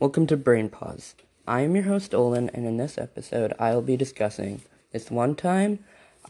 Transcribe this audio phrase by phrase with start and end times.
[0.00, 1.14] Welcome to Brain Pause.
[1.46, 5.36] I am your host Olin, and in this episode, I will be discussing this one
[5.36, 5.80] time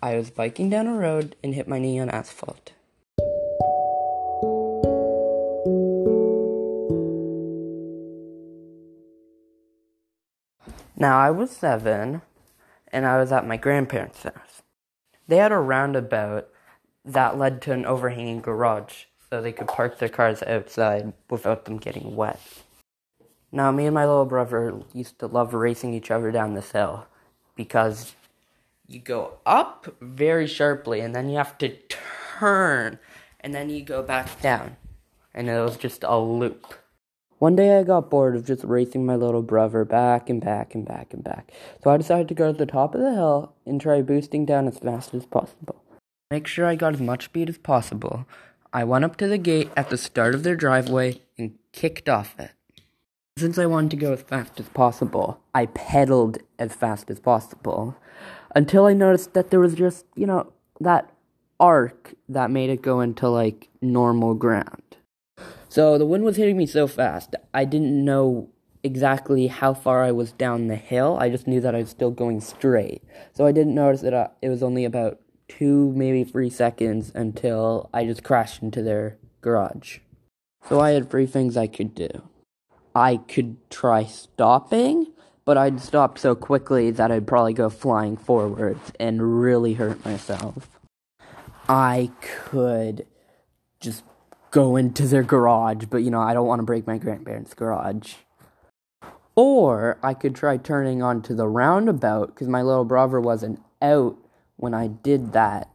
[0.03, 2.73] I was biking down a road and hit my knee on asphalt.
[10.97, 12.21] Now, I was seven,
[12.89, 14.63] and I was at my grandparents' house.
[15.29, 16.49] They had a roundabout
[17.05, 21.79] that led to an overhanging garage so they could park their cars outside without them
[21.79, 22.41] getting wet.
[23.55, 27.07] Now, me and my little brother used to love racing each other down this hill
[27.55, 28.15] because
[28.87, 31.77] you go up very sharply and then you have to
[32.39, 32.99] turn
[33.41, 34.77] and then you go back down.
[35.35, 36.75] And it was just a loop.
[37.39, 40.87] One day I got bored of just racing my little brother back and back and
[40.87, 41.53] back and back.
[41.83, 44.67] So I decided to go to the top of the hill and try boosting down
[44.67, 45.83] as fast as possible.
[46.31, 48.27] Make sure I got as much speed as possible.
[48.73, 52.35] I went up to the gate at the start of their driveway and kicked off
[52.39, 52.53] it.
[53.37, 57.97] Since I wanted to go as fast as possible, I pedaled as fast as possible
[58.55, 61.11] until I noticed that there was just, you know, that
[61.59, 64.97] arc that made it go into like normal ground.
[65.69, 68.51] So the wind was hitting me so fast, I didn't know
[68.83, 71.17] exactly how far I was down the hill.
[71.19, 73.03] I just knew that I was still going straight.
[73.33, 77.89] So I didn't notice that uh, it was only about two, maybe three seconds until
[77.95, 79.99] I just crashed into their garage.
[80.69, 82.29] So I had three things I could do.
[82.95, 85.07] I could try stopping,
[85.45, 90.69] but I'd stop so quickly that I'd probably go flying forwards and really hurt myself.
[91.69, 93.07] I could
[93.81, 94.05] just
[94.51, 98.15] go into their garage, but you know, I don't want to break my grandparents' garage.
[99.35, 104.17] Or I could try turning onto the roundabout because my little brother wasn't out
[104.57, 105.71] when I did that.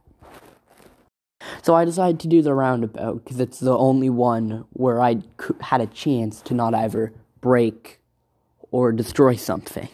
[1.62, 5.22] So I decided to do the roundabout because it's the only one where I
[5.60, 8.00] had a chance to not either break
[8.70, 9.88] or destroy something.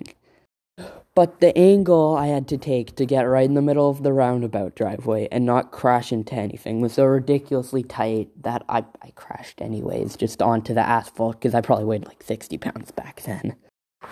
[1.14, 4.12] But the angle I had to take to get right in the middle of the
[4.12, 9.60] roundabout driveway and not crash into anything was so ridiculously tight that I, I crashed
[9.60, 13.54] anyways, just onto the asphalt because I probably weighed like 60 pounds back then.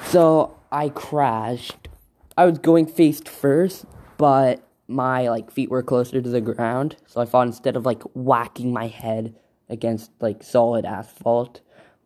[0.05, 1.89] So I crashed.
[2.37, 3.85] I was going face first,
[4.17, 6.97] but my like feet were closer to the ground.
[7.07, 9.35] So I thought instead of like whacking my head
[9.69, 11.61] against like solid asphalt,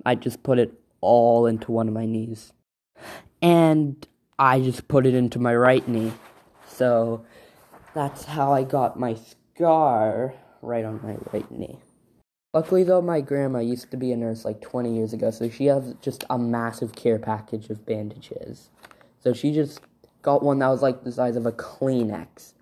[0.04, 2.52] I just put it all into one of my knees.
[3.42, 4.06] And
[4.38, 6.12] I just put it into my right knee.
[6.66, 7.24] So
[7.94, 9.16] that's how I got my
[9.54, 11.78] scar right on my right knee.
[12.52, 15.66] Luckily, though, my grandma used to be a nurse like 20 years ago, so she
[15.66, 18.70] has just a massive care package of bandages.
[19.20, 19.80] So she just
[20.22, 22.54] got one that was like the size of a Kleenex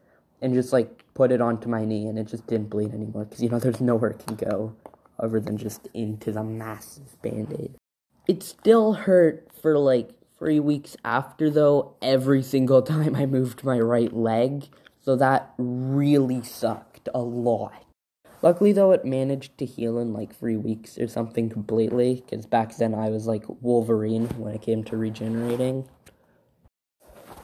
[0.45, 3.43] and just like put it onto my knee, and it just didn't bleed anymore because
[3.43, 4.77] you know there's nowhere it can go
[5.19, 7.75] other than just into the massive band aid.
[8.29, 13.79] It still hurt for like three weeks after, though, every single time I moved my
[13.79, 14.69] right leg.
[15.01, 17.85] So that really sucked a lot.
[18.43, 22.77] Luckily, though, it managed to heal in like three weeks or something completely, because back
[22.77, 25.89] then I was like Wolverine when it came to regenerating.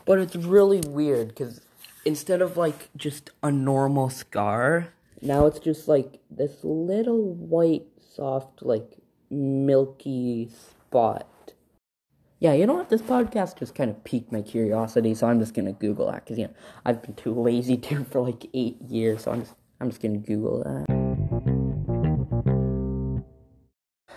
[0.04, 1.62] But it's really weird, because
[2.04, 4.88] instead of like just a normal scar,
[5.22, 8.96] now it's just like this little white, soft, like
[9.30, 11.26] milky spot
[12.40, 12.88] yeah, you know what?
[12.88, 16.38] This podcast just kind of piqued my curiosity, so I'm just gonna Google that because
[16.38, 16.54] you know
[16.86, 20.16] I've been too lazy to for like eight years, so I'm just I'm just gonna
[20.16, 20.86] Google that.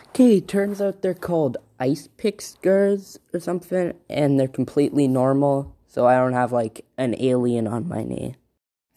[0.09, 6.08] Okay, turns out they're called ice pick scars or something, and they're completely normal, so
[6.08, 8.36] I don't have like an alien on my knee.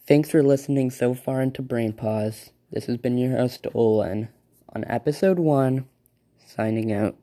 [0.07, 2.49] Thanks for listening so far into Brain Pause.
[2.71, 4.29] This has been your host Olin
[4.73, 5.85] on episode one,
[6.43, 7.15] signing out.